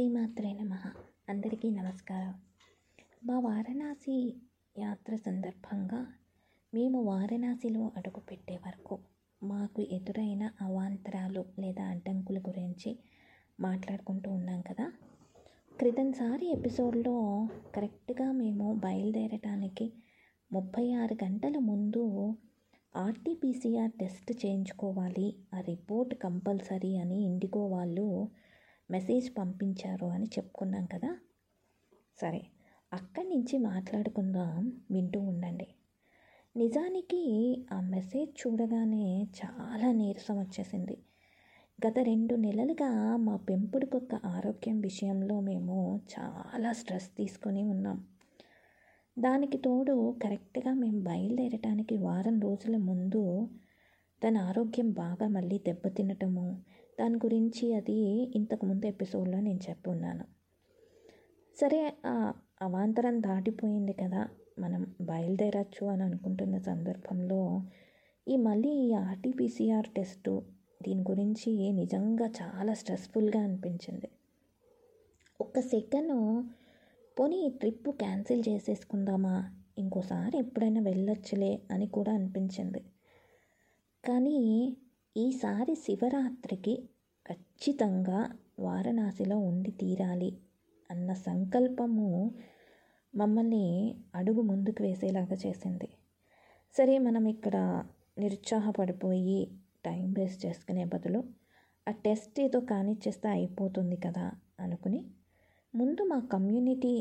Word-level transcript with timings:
శ్రీమాత్రే 0.00 0.52
నమ. 0.52 0.74
అందరికీ 1.28 1.70
నమస్కారం. 1.70 2.34
మా 3.24 3.38
వారణాసి 3.38 4.36
యాత్ర 4.78 5.16
సందర్భంగా 5.16 6.06
మేము 6.74 7.02
వారణాసిలో 7.02 7.92
అడుగుపెట్టే 7.96 8.56
వరకు 8.56 8.98
మాకు 9.42 9.82
ఎదురైన 9.82 10.50
అవాంతరాలు 10.60 11.44
లేదా 11.58 11.84
అడ్డంకుల 11.84 12.38
గురించి 12.38 12.98
మాట్లాడుకుంటూ 13.60 14.30
ఉన్నాం 14.30 14.60
కదా. 14.60 14.92
క్రితంసారి 15.78 16.50
ఎపిసోడ్లో 16.50 17.48
కరెక్ట్గా 17.76 18.32
మేము 18.32 18.74
బయలుదేరటానికి 18.74 19.92
ముప్పై 20.52 20.92
ఆరు 20.92 21.24
గంటల 21.24 21.58
ముందు 21.58 22.34
ఆర్టీపీసీఆర్ 22.96 23.90
టెస్ట్ 23.90 24.46
చేయించుకోవాలి 24.46 25.36
ఆ 25.54 25.60
రిపోర్ట్ 25.60 26.14
కంపల్సరీ 26.14 26.96
అని 26.96 27.22
ఇండిగో 27.24 27.66
వాళ్ళు 27.66 28.28
మెసేజ్ 28.90 29.38
పంపించారు 29.38 30.06
అని 30.06 30.24
చెప్పుకున్నాం 30.24 30.86
కదా? 30.86 31.16
సరే 32.20 32.42
అక్కడి 32.92 33.28
నుంచి 33.28 33.58
మాట్లాడుకుందాం 33.58 34.72
వింటూ 34.90 35.20
ఉండండి. 35.20 35.68
నిజానికి 36.56 37.20
ఆ 37.72 37.80
మెసేజ్ 37.80 38.30
చూడగానే 38.40 39.28
చాలా 39.40 39.92
నీరసం 39.92 40.40
వచ్చేసింది. 40.40 40.96
గత 41.86 41.98
రెండు 41.98 42.34
నెలలుగా 42.34 43.16
మా 43.16 43.36
పెంపుడు 43.36 43.86
కుక్క 43.86 44.14
ఆరోగ్యం 44.14 44.80
విషయంలో 44.80 45.40
మేము 45.40 46.00
చాలా 46.14 46.72
స్ట్రెస్ 46.72 47.16
తీసుకొని 47.16 47.62
ఉన్నాం. 47.64 48.06
దానికి 49.18 49.58
తోడు 49.58 50.14
కరెక్ట్గా 50.22 50.74
మేము 50.74 51.00
బయలుదేరటానికి 51.00 51.96
వారం 51.96 52.40
రోజుల 52.40 52.76
ముందు 52.76 53.48
తన 54.22 54.36
ఆరోగ్యం 54.38 54.92
బాగా 54.92 55.28
మళ్ళీ 55.28 55.58
దెబ్బతినటము 55.58 56.62
దాని 57.00 57.16
గురించి 57.16 57.74
అది 57.74 57.98
ఇంతకుముందు 58.36 58.86
ఎపిసోడ్లో 58.86 59.40
నేను 59.40 59.60
చెప్పున్నాను. 59.68 60.24
సరే 61.60 61.92
ఆ 62.06 62.32
అవాంతరం 62.62 63.22
దాటిపోయింది 63.22 63.92
కదా. 63.92 64.28
మనం 64.58 64.94
బయలుదేరచ్చు 65.00 65.86
అని 65.86 66.02
అనుకుంటున్న 66.02 66.58
సందర్భంలో 66.58 67.62
ఈ 68.28 68.36
మళ్ళీ 68.36 68.68
ఈ 68.68 68.92
ఆర్టీపీసీఆర్ 68.92 69.86
టెస్టు 69.96 70.42
దీని 70.82 71.00
గురించి 71.00 71.72
నిజంగా 71.72 72.26
చాలా 72.26 72.74
స్ట్రెస్ఫుల్గా 72.74 73.42
అనిపించింది. 73.42 74.08
ఒక్క 75.40 75.60
సెకండ్ 75.60 76.44
పోనీ 77.20 77.36
ఈ 77.36 77.48
ట్రిప్ 77.48 77.88
క్యాన్సిల్ 77.88 78.42
చేసేసుకుందామా? 78.48 79.56
ఇంకోసారి 79.78 80.38
ఎప్పుడైనా 80.38 80.80
వెళ్ళొచ్చులే 80.80 81.62
అని 81.70 81.86
కూడా 81.86 82.12
అనిపించింది. 82.12 82.84
కానీ 84.08 84.38
ఈసారి 85.16 85.74
శివరాత్రికి 85.74 86.74
ఖచ్చితంగా 87.26 88.20
వారణాసిలో 88.58 89.36
ఉండి 89.38 89.70
తీరాలి 89.70 90.28
అన్న 90.90 91.12
సంకల్పము 91.12 92.08
మమ్మల్ని 93.14 93.66
అడుగు 94.14 94.42
ముందుకు 94.42 94.80
వేసేలాగా 94.82 95.36
చేసింది. 95.46 95.88
సరే 96.74 96.94
మనం 96.98 97.24
ఇక్కడ 97.28 97.56
నిరుత్సాహపడిపోయి 98.18 99.40
టైం 99.84 100.06
వేస్ట్ 100.12 100.46
చేసుకునే 100.46 100.84
బదులు 100.84 101.20
ఆ 101.86 101.94
టెస్ట్ 102.04 102.40
ఏదో 102.40 102.60
కానిచ్చేస్తే 102.60 103.28
అయిపోతుంది 103.28 103.96
కదా 103.96 104.26
అనుకుని 104.60 105.00
ముందు 105.74 106.02
మా 106.02 106.18
కమ్యూనిటీ 106.32 106.94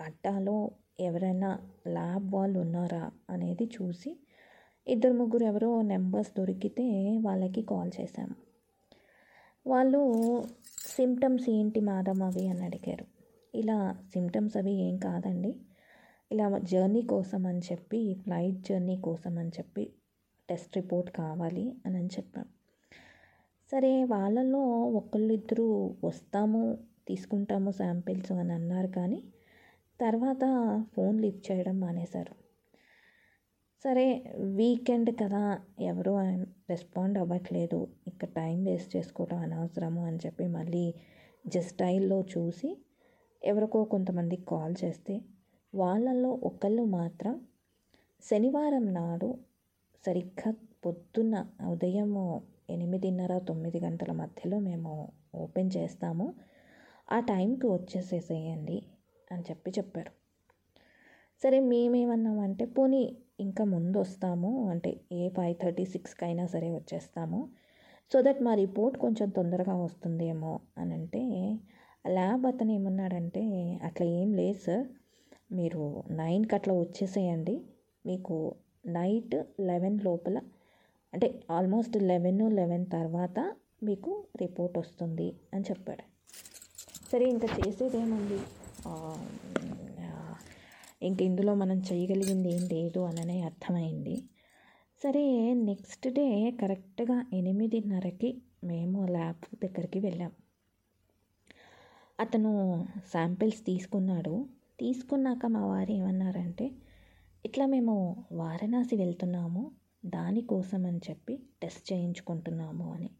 అడ్డాలో 0.00 0.58
ఎవరైనా 1.00 1.50
ల్యాబ్ 1.88 2.28
వాళ్ళు 2.34 2.58
ఉన్నారా 2.60 3.10
అనేది 3.30 3.64
చూసి 3.74 4.12
ఇద్దరు 4.88 5.12
ముగ్గురు 5.12 5.44
ఎవరో 5.44 5.82
నెంబర్స్ 5.82 6.32
దొరికితే 6.38 7.18
వాళ్ళకి 7.22 7.62
కాల్ 7.62 7.90
చేశాము 8.00 8.34
వాళ్ళు 9.66 10.00
సిమ్టమ్స్ 10.96 11.50
ఏంటి 11.50 11.80
మాదం 11.80 12.22
అవి? 12.22 12.48
అని 12.48 12.64
అడిగారు. 12.64 13.06
ఇలా 13.54 13.96
సిమ్టమ్స్ 14.12 14.56
అవి 14.56 14.72
ఏం 14.72 14.96
కాదండి. 14.96 15.54
ఇలా 16.32 16.58
జర్నీ 16.58 17.02
కోసం 17.02 17.46
అని 17.46 17.58
చెప్పి 17.58 18.14
ఫ్లైట్ 18.14 18.62
జర్నీ 18.62 18.96
కోసం 18.96 19.38
అని 19.38 19.48
చెప్పి 19.48 19.92
టెస్ట్ 20.48 20.76
రిపోర్ట్ 20.76 21.10
కావాలి 21.10 21.74
అని 21.86 21.96
అని 21.96 22.06
చెప్పాం. 22.06 22.44
సరే 23.72 24.04
వాళ్ళలో 24.04 24.60
ఒకళ్ళు 24.80 25.98
వస్తాము 26.04 26.78
తీసుకుంటాము 27.08 27.70
శాంపిల్స్ 27.70 28.32
అని 28.32 28.52
అన్నారు 28.52 28.86
కానీ 28.86 29.22
తర్వాత 30.00 30.40
ఫోన్ 30.96 31.20
లిఫ్ట్ 31.20 31.52
చేయడం 31.52 31.80
మానేశారు. 31.80 32.43
సరే 33.84 34.06
వీకెండ్ 34.58 35.10
కదా 35.20 35.42
ఎవరు 35.80 36.12
రెస్పాండ్ 36.70 37.18
అవ్వట్లేదు. 37.18 37.78
ఇక 38.06 38.24
టైం 38.24 38.64
వేస్ట్ 38.64 38.96
చేసుకోవడం 38.96 39.38
అనవసరము 39.38 40.02
అని 40.04 40.16
చెప్పి 40.16 40.46
మళ్ళీ 40.46 40.84
జస్టైల్లో 41.46 42.18
చూసి 42.34 42.70
ఎవరికో 43.42 43.84
కొంతమందికి 43.84 44.44
కాల్ 44.44 44.74
చేస్తే 44.84 45.14
వాళ్ళల్లో 45.74 46.30
ఒకళ్ళు 46.50 46.84
మాత్రం 46.98 47.34
శనివారం 48.22 48.94
నాడు 48.94 49.30
సరిగ్గా 50.04 50.50
పొద్దున్న 50.84 51.34
ఉదయము 51.68 52.24
ఎనిమిదిన్నర 52.70 53.38
తొమ్మిది 53.38 53.78
గంటల 53.80 54.12
మధ్యలో 54.12 54.58
మేము 54.58 54.92
ఓపెన్ 55.34 55.70
చేస్తాము. 55.76 56.34
ఆ 57.12 57.20
టైంకి 57.20 57.66
వచ్చేసేసేయండి 57.66 58.78
అని 59.32 59.44
చెప్పి 59.50 59.70
చెప్పారు. 59.70 60.23
సరే 61.44 61.60
మేమేమన్నామంటే 61.60 62.64
పోనీ 62.64 63.16
ఇంకా 63.40 63.64
ముందు 63.64 63.98
వస్తాము 63.98 64.70
అంటే 64.70 65.00
ఏ 65.12 65.28
ఫైవ్ 65.28 65.54
థర్టీ 65.62 65.84
సిక్స్కి 65.84 66.24
అయినా 66.24 66.46
సరే 66.46 66.70
వచ్చేస్తాము. 66.70 67.48
సో 68.12 68.22
దట్ 68.22 68.42
మా 68.42 68.54
రిపోర్ట్ 68.54 68.98
కొంచెం 68.98 69.28
తొందరగా 69.28 69.74
వస్తుందేమో 69.76 70.60
అని 70.78 70.94
అంటే 70.94 71.22
ల్యాబ్ 72.08 72.46
అతను 72.46 72.72
ఏమన్నాడంటే 72.72 73.42
అట్లా 73.82 74.06
ఏం 74.06 74.32
లేదు 74.32 74.58
సార్. 74.58 74.86
మీరు 75.52 76.02
నైన్కి 76.10 76.54
అట్లా 76.54 76.74
వచ్చేసేయండి. 76.74 77.60
మీకు 78.06 78.54
నైట్ 78.86 79.36
లెవెన్ 79.60 80.00
లోపల 80.00 80.38
అంటే 81.14 81.40
ఆల్మోస్ట్ 81.50 81.96
లెవెన్ 81.96 82.52
లెవెన్ 82.52 82.86
తర్వాత 82.86 83.52
మీకు 83.82 84.24
రిపోర్ట్ 84.40 84.78
వస్తుంది 84.78 85.36
అని 85.54 85.64
చెప్పాడు. 85.64 86.02
సరే 87.12 87.26
ఇంకా 87.26 87.48
చేసేదేముంది? 87.58 88.40
ఇంక 91.04 91.22
ఇందులో 91.22 91.54
మనం 91.54 91.78
చేయగలిగింది 91.92 92.54
ఏం 92.54 92.68
లేదు 92.72 93.00
అననే 93.00 93.40
అర్థమైంది. 93.40 94.22
సరే 95.02 95.54
నెక్స్ట్ 95.54 96.08
డే 96.08 96.50
కరెక్ట్గా 96.60 97.26
ఎనిమిదిన్నరకి 97.32 98.42
మేము 98.64 99.06
ల్యాబ్ 99.06 99.56
దగ్గరికి 99.64 99.98
వెళ్ళాం. 99.98 100.32
అతను 102.20 102.52
శాంపిల్స్ 103.12 103.64
తీసుకున్నాడు. 103.66 104.46
తీసుకున్నాక 104.80 105.46
మా 105.46 105.66
వారు 105.66 105.90
ఏమన్నారంటే 105.90 106.70
ఇట్లా 107.44 107.66
మేము 107.66 108.26
వారణాసి 108.32 108.96
వెళ్తున్నాము 108.96 109.70
దానికోసం 110.06 110.86
అని 110.86 111.00
చెప్పి 111.10 111.38
టెస్ట్ 111.62 111.92
చేయించుకుంటున్నాము 111.92 112.92
అని. 112.92 113.10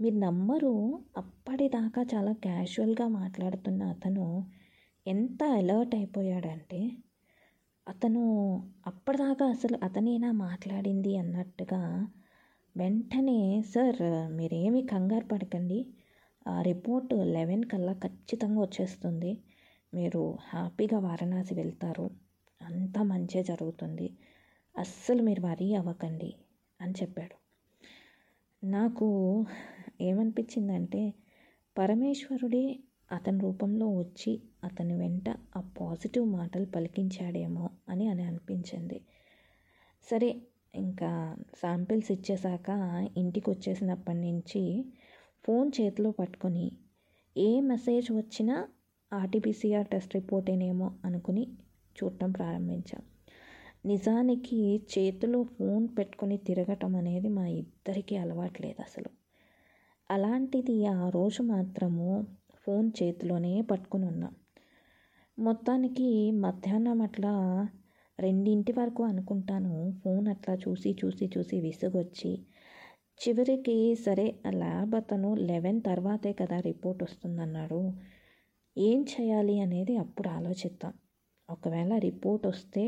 మీరు 0.00 0.14
నమ్మరు 0.14 0.98
అప్పటిదాకా 1.16 2.02
చాలా 2.14 2.32
క్యాజువల్గా 2.32 3.08
మాట్లాడుతున్న 3.08 3.82
అతను 3.82 4.46
ఎంత 5.06 5.42
అలర్ట్ 5.44 5.94
అయిపోయాడంటే 5.94 6.80
అతను 7.88 8.20
అప్పటిదాకా 8.86 9.46
అసలు 9.46 9.78
అతనేనా 9.82 10.32
మాట్లాడింది 10.32 11.16
అన్నట్టుగా 11.16 11.80
వెంటనే 12.76 13.62
సార్ 13.62 14.30
మీరేమి 14.32 14.82
కంగారు 14.82 15.24
పడకండి. 15.24 15.86
ఆ 16.46 16.62
రిపోర్ట్ 16.62 17.14
లెవెన్ 17.14 17.64
కల్లా 17.64 17.92
ఖచ్చితంగా 17.92 18.60
వచ్చేస్తుంది. 18.60 19.32
మీరు 19.94 20.38
హ్యాపీగా 20.48 20.98
వారణాసి 20.98 21.54
వెళ్తారు. 21.54 22.10
అంతా 22.62 23.02
మంచిగా 23.02 23.42
జరుగుతుంది. 23.42 24.08
అస్సలు 24.78 25.22
మీరు 25.22 25.40
వరీ 25.40 25.74
అవ్వకండి 25.74 26.34
అని 26.80 26.92
చెప్పాడు. 26.92 27.36
నాకు 28.64 29.08
ఏమనిపించిందంటే 30.00 31.02
పరమేశ్వరుడే 31.76 32.64
అతని 33.12 33.40
రూపంలో 33.40 33.88
వచ్చి 33.88 34.32
అతని 34.64 34.94
వెంట 34.94 35.28
ఆ 35.56 35.60
పాజిటివ్ 35.80 36.26
మాటలు 36.26 36.66
పలికించాడేమో 36.66 37.70
అని 37.88 38.08
అని 38.08 38.22
అనిపించింది. 38.22 39.00
సరే 40.10 40.42
ఇంకా 40.74 41.36
శాంపిల్స్ 41.54 42.12
ఇచ్చేసాక 42.12 42.68
ఇంటికి 43.16 43.50
వచ్చేసినప్పటి 43.50 44.18
నుంచి 44.18 44.84
ఫోన్ 45.46 45.72
చేతిలో 45.80 46.10
పట్టుకొని 46.10 46.72
ఏ 47.36 47.60
మెసేజ్ 47.60 48.12
వచ్చినా 48.12 48.68
ఆర్టీపీసీఆర్ 49.12 49.86
టెస్ట్ 49.86 50.14
రిపోర్టేనేమో 50.14 50.92
అనుకుని 51.04 51.48
చూడటం 51.96 52.30
ప్రారంభించాం. 52.32 53.02
నిజానికి 53.86 54.58
చేతిలో 54.98 55.42
ఫోన్ 55.44 55.88
పెట్టుకొని 55.98 56.36
తిరగటం 56.36 56.96
అనేది 56.96 57.28
మా 57.28 57.46
ఇద్దరికీ 57.46 58.16
అలవాట్లేదు 58.16 58.82
అసలు. 58.82 59.10
అలాంటిది 60.10 60.86
ఆ 60.86 61.08
రోజు 61.08 61.42
మాత్రము 61.42 62.26
ఫోన్ 62.66 62.92
చేతిలోనే 63.02 63.62
పట్టుకుని 63.62 64.06
ఉన్నాం. 64.06 64.34
మొత్తానికి 65.38 66.08
మధ్యాహ్నం 66.42 66.98
అట్లా 67.00 67.30
రెండింటి 68.18 68.72
వరకు 68.72 69.02
అనుకుంటాను. 69.02 69.72
ఫోన్ 70.02 70.26
అట్లా 70.28 70.54
చూసి 70.64 70.90
చూసి 71.00 71.26
చూసి 71.34 71.56
విసుగొచ్చి. 71.60 72.32
చివరికి 73.20 73.76
సరే 73.96 74.26
ఆ 74.46 74.52
ల్యాబ్ 74.54 74.94
అతను 74.94 75.30
లెవెన్ 75.48 75.80
తర్వాతే 75.82 76.32
కదా 76.32 76.58
రిపోర్ట్ 76.60 77.02
వస్తుందన్నాడు. 77.02 77.80
ఏం 78.76 79.00
చేయాలి 79.12 79.56
అనేది 79.60 79.96
అప్పుడు 79.96 80.28
ఆలోచిద్దాం. 80.28 80.94
ఒకవేళ 81.48 81.92
రిపోర్ట్ 81.98 82.46
వస్తే 82.46 82.84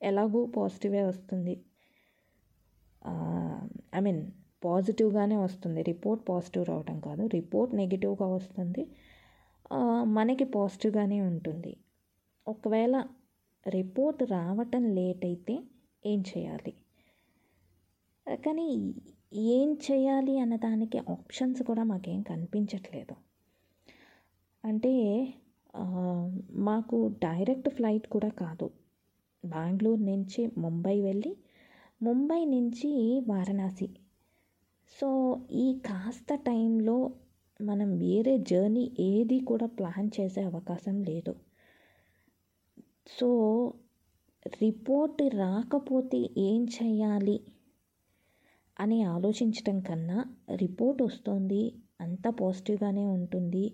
ఎలాగూ 0.00 0.42
పాజిటివే 0.56 1.02
వస్తుంది. 1.02 1.54
ఐ 3.96 4.00
మీన్ 4.00 4.20
పాజిటివ్గానే 4.62 5.36
వస్తుంది. 5.38 5.80
రిపోర్ట్ 5.82 6.22
పాజిటివ్ 6.28 6.64
రావటం 6.66 6.96
కాదు. 7.00 7.22
రిపోర్ట్ 7.34 7.72
నెగిటివ్గా 7.74 8.26
వస్తుంది. 8.34 8.82
మనకి 10.16 10.44
పాజిటివ్గానే 10.44 11.18
ఉంటుంది. 11.20 11.72
ఒకవేళ 12.46 12.96
రిపోర్ట్ 13.66 14.22
రావటం 14.30 14.84
లేట్ 14.94 15.24
అయితే 15.24 15.54
ఏం 16.06 16.20
చేయాలి? 16.30 16.72
కానీ 18.46 18.68
ఏం 19.50 19.68
చేయాలి 19.86 20.34
అన్న 20.38 20.56
దానికి 20.56 20.98
ఆప్షన్స్ 20.98 21.60
కూడా 21.62 21.82
మాకేం 21.82 22.20
కనిపించట్లేదు. 22.22 23.14
అంటే 24.64 24.94
మాకు 26.68 26.96
డైరెక్ట్ 27.22 27.68
ఫ్లైట్ 27.68 28.06
కూడా 28.08 28.30
కాదు. 28.42 28.68
బెంగళూరు 29.44 30.02
నుంచి 30.02 30.42
ముంబై 30.58 30.96
వెళ్ళి 31.00 31.32
ముంబై 32.02 32.44
నుంచి 32.44 32.90
వారణాసి. 33.28 33.88
సో 34.92 35.08
ఈ 35.52 35.66
కాస్త 35.86 36.34
టైంలో 36.34 36.96
మనం 37.60 37.88
వేరే 37.98 38.34
జర్నీ 38.50 38.84
ఏది 39.06 39.38
కూడా 39.40 39.66
ప్లాన్ 39.78 40.10
చేసే 40.16 40.42
అవకాశం 40.42 40.96
లేదు. 41.02 41.32
సో 43.08 43.28
రిపోర్ట్ 44.60 45.22
రాకపోతే 45.34 46.18
ఏం 46.40 46.60
చేయాలి 46.76 47.38
అని 48.76 48.98
ఆలోచించటం 49.14 49.80
కన్నా 49.80 50.18
రిపోర్ట్ 50.56 51.00
వస్తుంది 51.02 51.62
అంత 52.00 52.28
పాజిటివ్గానే 52.40 53.04
ఉంటుంది 53.16 53.64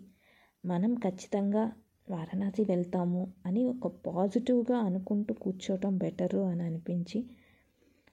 మనం 0.65 0.94
ఖచ్చితంగా 0.94 1.65
వారణాసి 2.09 2.62
వెళ్తాము 2.62 3.23
అని 3.47 3.62
ఒక 3.65 3.87
పాజిటివ్గా 4.06 4.79
అనుకుంటూ 4.79 5.35
కూర్చోవటం 5.35 5.94
బెటరు 5.99 6.43
అని 6.43 6.62
అనిపించి 6.62 7.21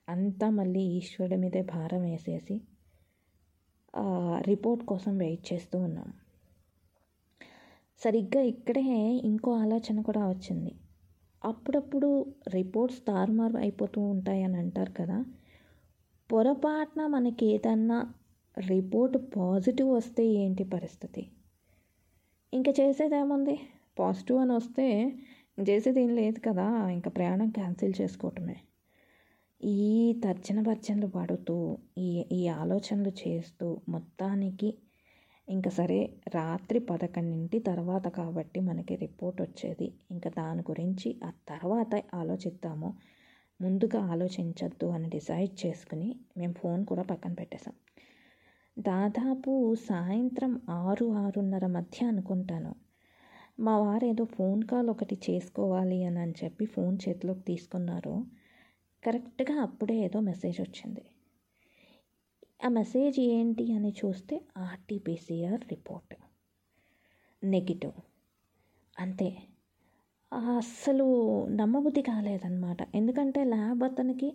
అంతా 0.08 0.50
మళ్ళీ 0.50 0.84
ఈశ్వరుడి 0.98 1.38
మీదే 1.38 1.62
భారం 1.64 2.02
వేసేసి 2.02 2.56
రిపోర్ట్ 4.42 4.86
కోసం 4.86 5.18
వెయిట్ 5.18 5.54
చేస్తూ 5.54 5.80
ఉన్నాం. 5.80 6.14
సరిగ్గా 8.02 8.42
ఇక్కడే 8.42 8.82
ఇంకో 9.24 9.52
ఆలోచన 9.52 10.02
కూడా 10.02 10.30
వచ్చింది. 10.30 10.76
అప్పుడప్పుడు 11.46 12.26
రిపోర్ట్స్ 12.48 13.06
తారుమారు 13.08 13.58
అయిపోతూ 13.58 14.02
ఉంటాయని 14.02 14.58
అంటారు 14.58 14.92
కదా. 14.92 15.26
పొరపాటున 16.32 17.08
మనకి 17.08 17.46
ఏదన్నా 17.46 18.14
రిపోర్ట్ 18.60 19.18
పాజిటివ్ 19.38 19.92
వస్తే 19.92 20.26
ఏంటి 20.26 20.64
పరిస్థితి? 20.64 21.32
ఇంకా 22.54 22.74
చేసేది 22.80 23.16
ఏముంది? 23.16 23.60
పాజిటివ్ 24.00 24.40
అని 24.40 24.54
వస్తే 24.54 25.14
చేసేది 25.70 26.02
ఏం 26.02 26.16
లేదు 26.16 26.40
కదా. 26.40 26.90
ఇంకా 26.90 27.10
ప్రయాణం 27.10 27.50
క్యాన్సిల్ 27.50 27.94
చేసుకోవటమే. 28.02 28.56
ఈ 29.64 30.14
తర్జన 30.24 30.62
భర్జనలు 30.62 31.08
పడుతూ 31.08 31.78
ఈ 31.98 32.26
ఈ 32.32 32.48
ఆలోచనలు 32.48 33.10
చేస్తూ 33.10 33.82
మొత్తానికి 33.90 34.74
ఇంకా 35.50 35.70
సరే 35.70 36.14
రాత్రి 36.36 36.80
పదకొండింటి 36.80 37.60
తర్వాత 37.60 38.08
కాబట్టి 38.08 38.60
మనకి 38.60 38.96
రిపోర్ట్ 38.96 39.42
వచ్చేది. 39.42 39.94
ఇంకా 40.12 40.30
దాని 40.30 40.62
గురించి 40.62 41.20
ఆ 41.24 41.32
తర్వాత 41.50 42.04
ఆలోచిద్దాము. 42.16 42.94
ముందుగా 43.62 44.00
ఆలోచించద్దు 44.00 44.86
అని 44.86 45.10
డిసైడ్ 45.10 45.66
చేసుకుని 45.66 46.16
మేము 46.38 46.54
ఫోన్ 46.54 46.86
కూడా 46.86 47.04
పక్కన 47.04 47.34
పెట్టేశాం. 47.34 47.74
దాదాపు 48.80 49.76
సాయంత్రం 49.76 50.62
ఆరు 50.70 51.06
ఆరున్నర 51.06 51.66
మధ్య 51.68 52.06
అనుకుంటాను. 52.06 52.76
మా 53.60 53.78
వారు 53.78 54.06
ఏదో 54.06 54.26
ఫోన్ 54.26 54.64
కాల్ 54.64 54.90
ఒకటి 54.90 55.18
చేసుకోవాలి 55.30 56.04
అని 56.04 56.20
అని 56.20 56.34
చెప్పి 56.44 56.66
ఫోన్ 56.66 56.98
చేతిలోకి 57.10 57.42
తీసుకున్నారు. 57.42 58.26
కరెక్ట్గా 59.06 59.62
అప్పుడే 59.62 59.96
ఏదో 59.96 60.20
మెసేజ్ 60.20 60.62
వచ్చింది. 60.62 61.06
ఆ 62.66 62.68
మెసేజ్ 62.68 63.20
ఏంటి 63.20 63.74
అని 63.74 63.94
చూస్తే 64.06 64.42
ఆర్టీపీసీఆర్ 64.58 65.62
రిపోర్ట్. 65.62 66.16
నెగిటివ్. 67.44 67.92
అంతే. 69.00 69.38
అస్సలు 70.34 71.06
నమ్మబుద్ధి 71.48 72.02
కాలేదన్నమాట. 72.02 72.78
ఎందుకంటే 72.96 73.44
ల్యాబ్ 73.44 73.84
అతనికి 73.84 74.34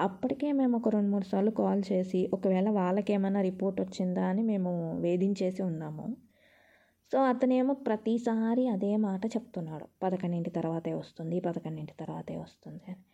అప్పటికే 0.00 0.52
మేము 0.52 0.76
ఒక 0.76 0.88
రెండు 0.88 1.10
మూడు 1.10 1.24
సార్లు 1.24 1.50
కాల్ 1.50 1.82
చేసి 1.92 2.30
ఒకవేళ 2.32 2.70
వాళ్ళకేమైనా 2.70 3.40
రిపోర్ట్ 3.40 3.80
వచ్చిందా 3.80 4.26
అని 4.26 4.42
మేము 4.42 4.98
వేధించేసి 5.00 5.62
ఉన్నాము. 5.62 6.16
సో 7.12 7.18
అతనేమో 7.22 7.74
ప్రతిసారి 7.74 8.68
అదే 8.68 8.96
మాట 8.96 9.26
చెప్తున్నాడు. 9.26 9.86
పదకొండింటి 10.02 10.50
తర్వాతే 10.50 10.94
వస్తుంది 10.94 11.40
పదకొండింటి 11.40 11.92
తర్వాతే 12.00 12.36
వస్తుంది 12.36 12.80
అని. 12.88 13.04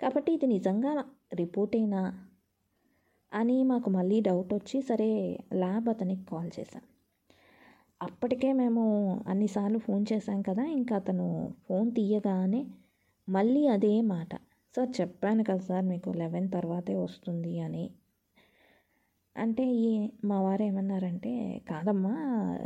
కాబట్టి 0.00 0.32
ఇది 0.32 0.46
నిజంగా 0.46 1.04
రిపోర్టేనా 1.34 2.28
అని 3.32 3.62
మాకు 3.62 3.90
మళ్ళీ 3.90 4.20
డౌట్ 4.20 4.54
వచ్చి 4.54 4.82
సరే 4.82 5.38
ల్యాబ్ 5.54 5.88
అతనికి 5.88 6.26
కాల్ 6.26 6.50
చేశాం. 6.60 6.82
అప్పటికే 8.02 8.52
మేము 8.52 8.82
అన్నిసార్లు 9.26 9.78
ఫోన్ 9.78 10.06
చేశాం 10.12 10.42
కదా 10.42 10.64
ఇంకా 10.64 10.96
అతను 10.96 11.54
ఫోన్ 11.68 11.92
తీయగానే 11.92 12.66
మళ్ళీ 13.28 13.66
అదే 13.66 14.00
మాట. 14.00 14.34
సార్ 14.76 15.00
చెప్పాను 15.00 15.44
కదా 15.44 15.58
సార్ 15.58 15.84
మీకు 15.84 16.10
లెవెన్ 16.10 16.50
తర్వాతే 16.50 16.94
వస్తుంది 16.96 17.60
అని. 17.60 17.90
అంటే 19.36 19.64
ఈ 19.72 20.10
మా 20.24 20.40
వారు 20.40 20.62
ఏమన్నారంటే 20.62 21.58
కాదమ్మా 21.70 22.14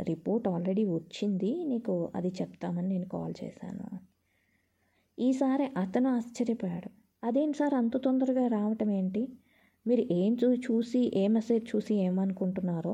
రిపోర్ట్ 0.01 0.47
ఆల్రెడీ 0.47 0.85
వచ్చింది 0.85 1.63
నీకు 1.65 2.11
అది 2.15 2.27
చెప్తామని 2.27 2.87
నేను 2.87 3.09
కాల్ 3.09 3.33
చేశాను. 3.43 3.99
ఈసారి 5.19 5.65
అతను 5.77 6.09
ఆశ్చర్యపోయాడు. 6.09 7.04
అదేంటి 7.25 7.57
సార్ 7.57 7.73
అంత 7.73 7.97
తొందరగా 7.97 8.47
రావటం 8.47 8.89
ఏంటి? 8.91 9.21
మీరు 9.85 10.03
ఏం 10.13 10.37
చూ 10.41 10.55
చూసి 10.65 11.11
ఏ 11.15 11.27
మెసేజ్ 11.27 11.65
చూసి 11.71 11.93
ఏమనుకుంటున్నారో 12.01 12.93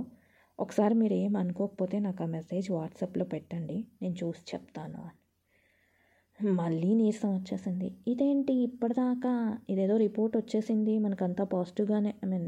ఒకసారి 0.60 0.95
మీరు 0.95 1.13
ఏం 1.16 1.38
అనుకోకపోతే 1.38 2.00
నాకు 2.00 2.24
ఆ 2.24 2.28
మెసేజ్ 2.28 2.72
వాట్సాప్లో 2.72 3.25
పెట్టండి 3.25 3.78
నేను 4.01 4.16
చూసి 4.16 4.44
చెప్తాను 4.51 5.00
అని. 5.01 5.18
మళ్ళీ 6.54 6.94
నీరసం 6.94 7.36
వచ్చేసింది. 7.36 7.89
ఇదేంటి? 8.07 8.54
ఇప్పటిదాకా 8.63 9.33
ఇదేదో 9.69 9.98
రిపోర్ట్ 9.98 10.38
వచ్చేసింది. 10.38 11.00
మనకంతా 11.00 11.44
పాజిటివ్గానే 11.45 12.13
ఐ 12.24 12.27
మీన్ 12.27 12.48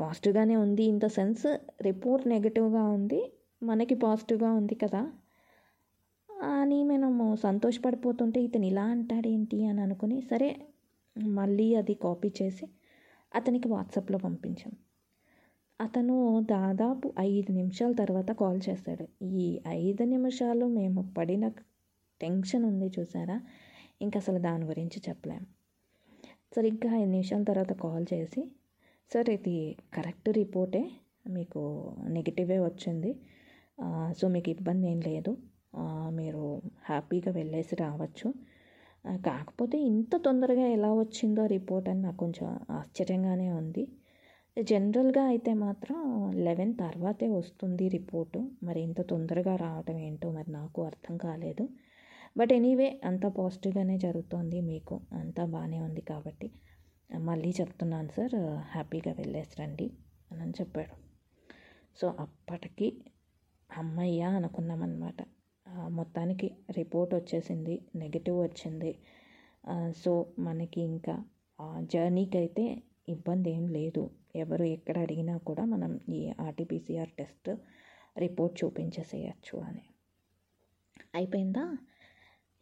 పాజిటివ్గానే 0.00 0.56
ఉంది. 0.56 0.84
ఇన్ 0.84 1.00
ద 1.00 1.08
సెన్స్ 1.10 1.46
రిపోర్ట్ 1.82 2.26
నెగిటివ్గా 2.28 2.84
ఉంది. 2.90 3.20
మనకి 3.62 3.94
పాజిటివ్గా 3.96 4.52
ఉంది 4.52 4.74
కదా. 4.76 5.02
అని 6.54 6.84
మనము 6.84 7.36
సంతోషపడిపోతుంటే 7.36 8.40
ఇతను 8.42 8.66
ఇలా 8.66 8.84
అంటాడేంటి 8.86 9.64
అని 9.64 9.80
అనుకుని 9.80 10.22
సరే 10.22 10.48
మళ్ళీ 11.16 11.74
అది 11.74 11.94
కాపీ 11.94 12.28
చేసి 12.42 12.66
అతనికి 13.34 13.68
వాట్సాప్లో 13.68 14.18
పంపించాం. 14.18 14.72
అతను 15.80 16.16
దాదాపు 16.50 17.06
ఐదు 17.20 17.50
నిమిషాల 17.52 17.92
తర్వాత 17.92 18.30
కాల్ 18.32 18.60
చేశాడు 18.68 19.04
ఈ 19.42 19.46
ఐదు 19.68 20.02
నిమిషాలు 20.04 20.66
మేము 20.66 21.02
పడిన 21.18 21.44
టెన్షన్ 22.20 22.64
ఉంది 22.64 22.88
చూసారా? 23.00 23.36
ఇంకా 24.02 24.18
అసలు 24.18 24.38
దాని 24.38 24.64
గురించి 24.64 24.98
చెప్పలేము 25.08 25.46
సరిగ్గా 26.56 26.90
ఐదు 26.96 27.10
నిమిషాల 27.10 27.42
తర్వాత 27.42 27.72
కాల్ 27.72 28.06
చేసి 28.14 28.42
సార్ 29.10 29.30
ఇది 29.30 29.56
కరెక్ట్ 29.94 30.28
రిపోర్టే. 30.28 30.82
మీకు 31.28 31.60
నెగిటివే 32.08 32.58
వచ్చింది. 32.60 33.10
సో 34.18 34.24
మీకు 34.28 34.50
ఇబ్బంది 34.50 34.86
ఏం 34.90 35.00
లేదు. 35.00 35.32
మీరు 36.10 36.44
హ్యాపీగా 36.84 37.32
వెళ్ళేసి 37.32 37.76
రావచ్చు. 37.76 38.28
కాకపోతే 39.04 39.78
ఇంత 39.80 40.16
తొందరగా 40.16 40.66
ఎలా 40.66 40.92
వచ్చిందో 40.92 41.46
రిపోర్ట్ 41.46 41.88
అని 41.88 42.02
నాకు 42.02 42.16
కొంచెం 42.16 42.60
ఆశ్చర్యంగానే 42.70 43.50
ఉంది. 43.50 43.88
జనరల్గా 44.62 45.24
అయితే 45.24 45.54
మాత్రం 45.54 45.98
లెవెన్ 46.34 46.74
తర్వాతే 46.74 47.28
వస్తుంది 47.28 47.88
రిపోర్టు. 47.88 48.50
మరి 48.62 48.80
ఇంత 48.82 49.00
తొందరగా 49.00 49.56
రావటం 49.56 49.98
ఏంటో 49.98 50.32
మరి 50.32 50.50
నాకు 50.52 50.82
అర్థం 50.82 51.16
కాలేదు. 51.16 51.68
బట్ 52.36 52.52
ఎనీవే 52.52 53.00
అంత 53.04 53.26
పాజిటివ్గానే 53.26 53.98
జరుగుతోంది 53.98 54.60
మీకు. 54.60 55.00
అంతా 55.12 55.44
బాగానే 55.44 55.80
ఉంది 55.80 56.00
కాబట్టి. 56.00 56.50
మళ్ళీ 57.18 57.50
చెప్తున్నాను 57.60 58.08
సార్ 58.08 58.34
హ్యాపీగా 58.70 59.12
వెళ్ళేసి 59.12 59.62
రండి 59.62 59.90
అని 60.32 60.50
చెప్పాడు. 60.50 60.94
సో 62.00 62.14
అప్పటికి 62.20 63.04
అమ్మయ్య 63.70 64.22
అనుకున్నామన్నమాట. 64.22 65.20
మొత్తానికి 65.88 66.50
రిపోర్ట్ 66.70 67.14
వచ్చేసింది 67.14 67.82
నెగిటివ్ 67.96 68.42
వచ్చింది. 68.42 68.98
సో 70.04 70.26
మనకి 70.38 70.80
ఇంకా 70.80 71.24
జర్నీకి 71.80 72.38
అయితే 72.38 72.82
ఇబ్బంది 73.08 73.50
ఏం 73.50 73.68
లేదు. 73.68 74.10
ఎవరు 74.36 74.64
ఎక్కడ 74.64 74.98
అడిగినా 74.98 75.36
కూడా 75.36 75.64
మనం 75.64 76.00
ఈ 76.08 76.32
ఆర్టీపీసీఆర్ 76.40 77.08
టెస్ట్ 77.08 77.56
రిపోర్ట్ 78.18 78.64
చూపించేసేయచ్చు 78.64 79.58
అని. 79.58 79.82
అయిపోయిందా? 81.14 81.76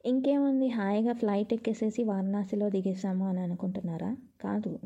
ఇంకేముంది? 0.05 0.69
హాయిగా 0.69 1.13
ఫ్లైట్ 1.13 1.53
ఎక్కేసేసి 1.53 2.05
వారణాసిలో 2.05 2.71
దిగేసాము 2.71 3.29
అని 3.29 3.41
అనుకుంటున్నారా? 3.41 4.17
కాదు. 4.41 4.79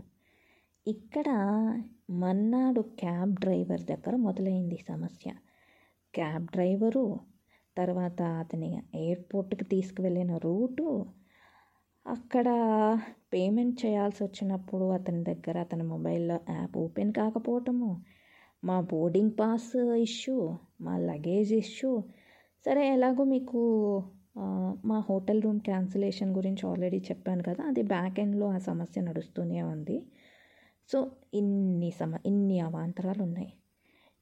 ఇక్కడ 0.87 1.29
మన్నాడు 2.11 2.81
క్యాబ్ 2.81 3.35
డ్రైవర్ 3.35 3.81
దగ్గర 3.81 4.17
మొదలైంది 4.17 4.79
సమస్య. 4.89 5.31
క్యాబ్ 6.15 6.47
డ్రైవరు 6.47 7.34
తర్వాత 7.77 8.23
అతని 8.43 8.71
ఎయిర్పోర్ట్కి 8.95 9.65
తీసుకువెళ్ళిన 9.65 10.33
రూటు 10.37 10.87
అక్కడ 12.07 12.49
పేమెంట్ 13.33 13.87
చేయాల్సి 13.87 14.21
వచ్చినప్పుడు 14.25 14.87
అతని 14.91 15.25
దగ్గర 15.25 15.57
అతని 15.59 15.83
మొబైల్లో 15.83 16.37
యాప్ 16.51 16.77
ఓపెన్ 16.79 17.13
కాకపోవటము 17.13 17.91
మా 18.63 18.77
బోర్డింగ్ 18.81 19.33
పాస్ 19.41 19.71
ఇష్యూ 19.99 20.37
మా 20.81 20.95
లగేజ్ 20.99 21.53
ఇష్యూ. 21.53 21.91
సరే 22.67 22.83
ఎలాగో 22.89 23.25
మీకు 23.25 23.61
మా 24.87 24.99
హోటల్ 25.09 25.41
రూమ్ 25.43 25.61
క్యాన్సిలేషన్ 25.61 26.31
గురించి 26.35 26.63
ఆల్రెడీ 26.71 26.99
చెప్పాను 27.11 27.43
కదా 27.43 27.63
అది 27.65 27.83
బ్యాక్ 27.83 28.17
ఎండ్లో 28.21 28.47
ఆ 28.47 28.59
సమస్య 28.59 29.01
నడుస్తూనే 29.01 29.61
ఉంది. 29.63 29.97
సో 30.91 30.99
ఇన్ని 31.35 31.91
సమ 31.91 32.15
ఇన్ని 32.27 32.57
అవాంతరాలు 32.61 33.23
ఉన్నాయి 33.23 33.53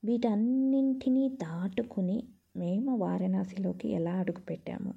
వీటన్నింటినీ 0.02 1.24
దాటుకుని 1.44 2.18
మేము 2.56 2.96
వారణాసిలోకి 2.96 3.88
ఎలా 3.88 4.12
అడుగుపెట్టాము 4.16 4.94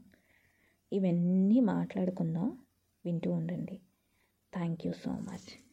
ఇవన్నీ 0.93 1.59
మాట్లాడుకుందాం. 1.59 2.57
వింటూ 3.05 3.31
ఉండండి. 3.31 3.79
Thank 4.53 4.87
you 4.87 4.93
so 4.93 5.11
much. 5.11 5.64